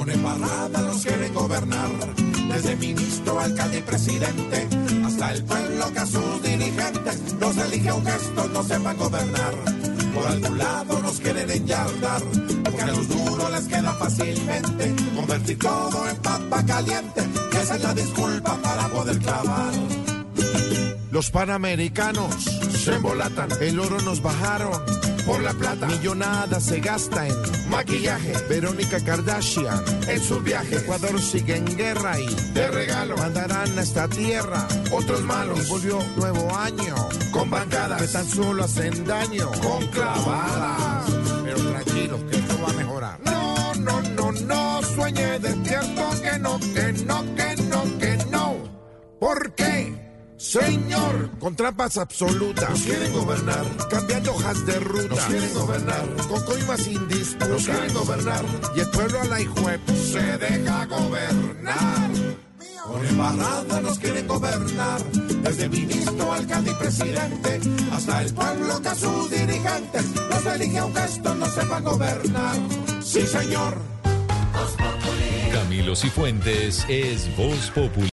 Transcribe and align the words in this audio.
Con 0.00 0.10
embarrada 0.10 0.80
los 0.80 1.02
quieren 1.02 1.34
gobernar, 1.34 1.90
desde 2.50 2.74
ministro, 2.76 3.38
alcalde 3.38 3.80
y 3.80 3.82
presidente, 3.82 4.66
hasta 5.04 5.34
el 5.34 5.44
pueblo 5.44 5.92
que 5.92 5.98
a 5.98 6.06
sus 6.06 6.42
dirigentes 6.42 7.34
los 7.38 7.56
elige 7.58 7.90
a 7.90 7.94
un 7.96 8.06
gesto, 8.06 8.48
no 8.48 8.62
sepan 8.62 8.96
gobernar. 8.96 9.54
Por 10.14 10.26
algún 10.26 10.56
lado 10.56 11.00
nos 11.02 11.20
quieren 11.20 11.50
enyardar, 11.50 12.22
porque 12.64 12.80
a 12.80 12.86
los 12.86 13.08
duros 13.08 13.50
les 13.50 13.68
queda 13.68 13.92
fácilmente 13.92 14.94
convertir 15.14 15.58
todo 15.58 16.08
en 16.08 16.16
papa 16.16 16.64
caliente, 16.64 17.22
que 17.50 17.60
esa 17.60 17.76
es 17.76 17.82
la 17.82 17.92
disculpa 17.92 18.56
para 18.56 18.88
poder 18.88 19.18
clavar. 19.18 19.74
Los 21.10 21.30
panamericanos 21.30 22.36
se 22.82 22.94
embolatan, 22.94 23.50
el 23.60 23.78
oro 23.78 24.00
nos 24.00 24.22
bajaron 24.22 24.80
por 25.26 25.42
la 25.42 25.52
plata, 25.52 25.86
Millonada 25.86 26.60
se 26.60 26.80
gasta 26.80 27.26
en 27.26 27.34
maquillaje, 27.68 28.32
Verónica 28.48 29.02
Kardashian. 29.04 29.82
en 30.08 30.22
sus 30.22 30.42
viajes, 30.42 30.82
Ecuador 30.82 31.20
sigue 31.20 31.56
en 31.56 31.64
guerra 31.76 32.18
y 32.18 32.26
de 32.52 32.68
regalo, 32.68 33.16
mandarán 33.16 33.78
a 33.78 33.82
esta 33.82 34.08
tierra. 34.08 34.66
otros 34.92 35.20
Y 35.20 35.24
malos, 35.24 35.68
volvió 35.68 35.98
nuevo 36.16 36.56
año. 36.56 36.94
con 37.32 37.44
Que 37.44 37.50
bancadas, 37.50 38.12
tan 38.12 38.26
solo 38.28 38.64
hacen 38.64 39.04
daño. 39.06 39.50
con 39.62 39.86
clavadas. 39.88 41.10
Pero 41.44 41.58
tranquilos, 41.70 42.20
que 42.30 42.36
esto 42.36 42.58
va 42.62 42.70
a 42.70 42.72
mejorar. 42.74 43.20
No, 43.24 43.74
no, 43.74 44.02
no, 44.02 44.32
no, 44.32 44.82
sueñe 44.82 45.38
despierto 45.38 46.10
que 46.22 46.38
no, 46.38 46.58
que 46.58 46.92
no, 47.04 47.34
que 47.34 47.56
no, 47.62 47.98
que 47.98 48.16
no. 48.30 48.56
¿Por 49.18 49.54
qué? 49.54 49.69
Señor, 50.40 51.28
con 51.38 51.54
trampas 51.54 51.98
absolutas. 51.98 52.70
Nos 52.70 52.80
quieren 52.80 53.12
gobernar, 53.12 53.62
Cambiando 53.90 54.32
hojas 54.32 54.64
de 54.64 54.80
ruta. 54.80 55.08
nos 55.14 55.20
quieren 55.24 55.52
gobernar, 55.54 56.04
Con 56.28 56.42
coimas 56.44 56.80
sin 56.80 57.08
disputa. 57.08 57.46
nos 57.48 57.64
quieren 57.66 57.92
gobernar, 57.92 58.44
Y 58.74 58.80
el 58.80 58.88
pueblo 58.88 59.20
a 59.20 59.24
la 59.26 59.40
hijuep 59.42 59.80
se 59.90 60.38
deja 60.38 60.86
gobernar. 60.86 62.10
Con 62.86 63.06
embarrada 63.06 63.80
nos 63.82 63.98
quieren 63.98 64.26
gobernar, 64.26 65.02
desde 65.42 65.68
ministro, 65.68 66.32
alcalde 66.32 66.70
y 66.70 66.74
presidente, 66.74 67.60
hasta 67.92 68.22
el 68.22 68.32
pueblo 68.34 68.80
que 68.80 68.88
a 68.88 68.94
sus 68.94 69.30
dirigentes 69.30 70.04
nos 70.30 70.46
elige 70.46 70.78
a 70.78 70.84
un 70.86 70.94
gesto, 70.96 71.34
no 71.34 71.46
sepa 71.50 71.80
gobernar. 71.80 72.56
Sí, 73.02 73.26
señor. 73.26 73.76
Camilo 75.52 75.94
Cifuentes 75.94 76.84
es 76.88 77.36
Voz 77.36 77.70
Populi. 77.74 78.08